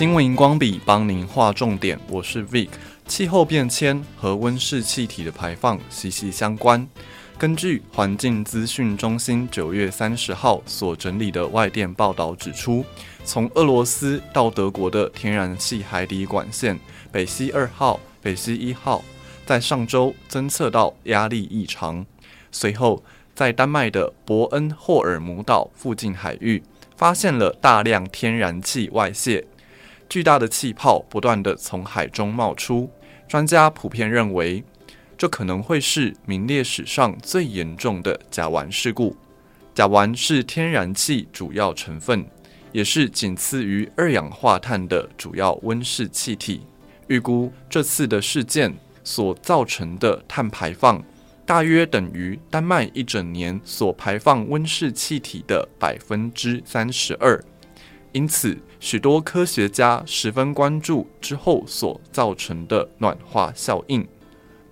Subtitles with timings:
[0.00, 2.70] 新闻荧光笔帮您画重点，我是 Vic。
[3.06, 6.88] 气候变迁和温室气体的排放息息相关。
[7.36, 12.82] 根据环境资讯中心九月三十号所整理的外电报道指出，
[13.24, 16.80] 从俄罗斯到德国的天然气海底管线
[17.12, 19.04] 北溪二号、北溪一号，
[19.44, 22.06] 在上周侦测到压力异常。
[22.50, 23.04] 随后，
[23.34, 26.62] 在丹麦的伯恩霍尔姆岛附近海域，
[26.96, 29.44] 发现了大量天然气外泄。
[30.10, 32.90] 巨大的气泡不断地从海中冒出，
[33.28, 34.64] 专家普遍认为，
[35.16, 39.16] 这可能会是名列史上最严重的甲烷事故。
[39.72, 42.26] 甲烷是天然气主要成分，
[42.72, 46.62] 也是仅次于二氧化碳的主要温室气体。
[47.06, 51.00] 预估这次的事件所造成的碳排放，
[51.46, 57.40] 大约等于丹麦一整年所排放温室气体的百分之三十二。
[58.12, 64.06] 因此，许多科学家十分关注之后所造成的暖化效应。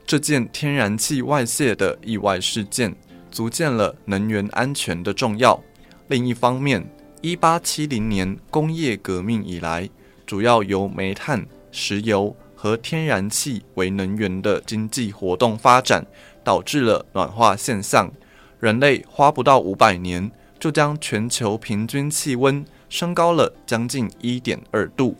[0.05, 2.97] 这件天然气外泄的意外事件，
[3.31, 5.62] 足见了能源安全的重要。
[6.09, 6.84] 另一方面，
[7.20, 9.89] 一八七零年工业革命以来，
[10.27, 16.06] 主要由煤炭、石油和天然气为能源的经济活动发展，
[16.42, 18.11] 导致了暖化现象。
[18.59, 25.17] 人类花不到五百年，就将全球平均气温升高了将近一点二度，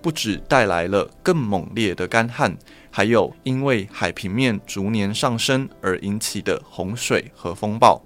[0.00, 2.56] 不只带来了更猛烈的干旱，
[2.90, 8.02] 还有因为海平面逐年上升而引起的洪水和风暴。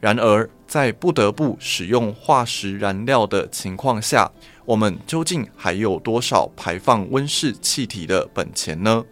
[0.00, 4.30] 然而，在不得不使用化石燃料的情况下，
[4.64, 9.04] 我们究竟还有多少排放温室气体的本钱呢？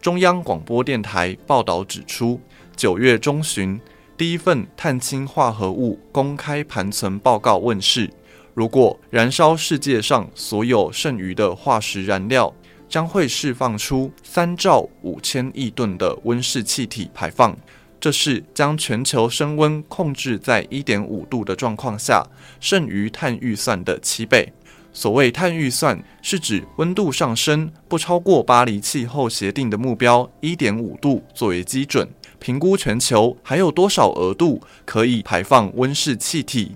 [0.00, 2.40] 中央广播电台报道指出，
[2.74, 3.80] 九月中旬，
[4.16, 8.10] 第一份碳氢化合物公开盘存报告问世。
[8.54, 12.54] 如果燃烧世界上所有剩余的化石燃料，
[12.88, 17.56] 将会释放出三兆五千亿吨的温室气体排放。
[17.98, 22.26] 这是将全球升温控制在一点五度的状况下，
[22.60, 24.52] 剩余碳预算的七倍。
[24.92, 32.06] 所谓碳预算，是指温度上升不超过巴黎气候协定的目标一点五度作为基准，
[32.38, 36.72] 评估全球还有多少额度可以排放温室气体。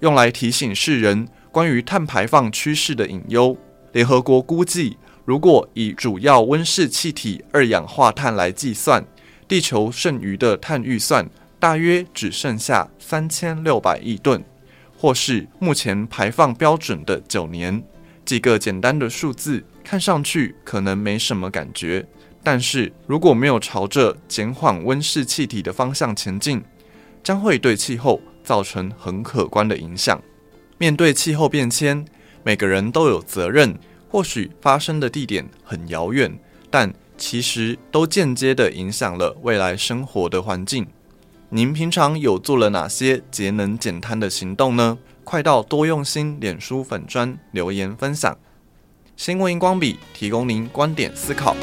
[0.00, 3.56] 用来提醒世人关于碳排放趋势的隐忧。
[3.92, 9.04] 联合国估计，如果以主要温室气体二氧化碳来计算，
[9.48, 11.28] 地球剩余的碳预算
[11.58, 14.44] 大约只剩下三千六百亿吨，
[14.96, 17.82] 或是目前排放标准的九年。
[18.24, 22.06] 几个简单的数字看上去可能没什么感觉，
[22.42, 26.62] 但是如果没有朝着减缓温室气体的方向前进，
[27.24, 30.18] 将会对气候造成很可观的影响。
[30.78, 32.02] 面对气候变迁，
[32.42, 33.78] 每个人都有责任。
[34.08, 36.38] 或许发生的地点很遥远，
[36.70, 40.86] 但其实都间接地影响了未来生活的环境。
[41.50, 44.96] 您平常有做了哪些节能减碳的行动呢？
[45.24, 48.34] 快到多用心脸书粉专留言分享。
[49.14, 51.54] 新闻荧光笔提供您观点思考。